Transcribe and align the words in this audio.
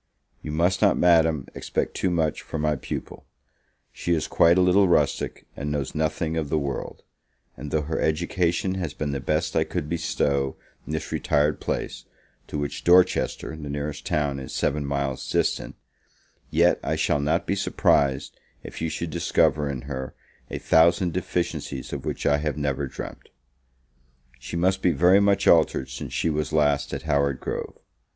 You 0.41 0.51
must 0.51 0.81
not, 0.81 0.97
Madam, 0.97 1.45
expect 1.53 1.93
too 1.93 2.09
much 2.09 2.41
from 2.41 2.61
my 2.63 2.75
pupil; 2.75 3.27
she 3.91 4.15
is 4.15 4.27
quite 4.27 4.57
a 4.57 4.61
little 4.61 4.87
rustic, 4.87 5.45
and 5.55 5.69
knows 5.71 5.93
nothing 5.93 6.37
of 6.37 6.49
the 6.49 6.57
world; 6.57 7.03
and 7.55 7.69
though 7.69 7.83
her 7.83 7.99
education 8.01 8.73
has 8.73 8.95
been 8.95 9.11
the 9.11 9.19
best 9.19 9.55
I 9.55 9.63
could 9.63 9.87
bestow 9.87 10.57
in 10.87 10.93
this 10.93 11.11
retired 11.11 11.59
place, 11.59 12.05
to 12.47 12.57
which 12.57 12.83
Dorchester, 12.83 13.55
the 13.55 13.69
nearest 13.69 14.03
town, 14.03 14.39
is 14.39 14.55
seven 14.55 14.87
miles 14.87 15.29
distant, 15.31 15.75
yet 16.49 16.79
I 16.81 16.95
shall 16.95 17.19
not 17.19 17.45
be 17.45 17.53
surprised 17.55 18.35
if 18.63 18.81
you 18.81 18.89
should 18.89 19.11
discover 19.11 19.69
in 19.69 19.81
her 19.81 20.15
a 20.49 20.57
thousand 20.57 21.13
deficiencies 21.13 21.93
of 21.93 22.05
which 22.05 22.25
I 22.25 22.39
have 22.39 22.57
never 22.57 22.87
dreamt. 22.87 23.29
She 24.39 24.55
must 24.55 24.81
be 24.81 24.93
very 24.93 25.19
much 25.19 25.47
altered 25.47 25.89
since 25.89 26.11
she 26.11 26.31
was 26.31 26.51
last 26.51 26.91
at 26.91 27.03
Howard 27.03 27.39
Grove. 27.39 27.77